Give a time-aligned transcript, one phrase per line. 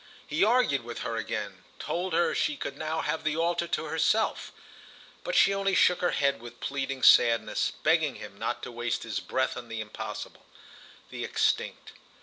[0.25, 4.51] He argued with her again, told her she could now have the altar to herself;
[5.23, 9.19] but she only shook her head with pleading sadness, begging him not to waste his
[9.19, 10.43] breath on the impossible,
[11.11, 11.91] the extinct.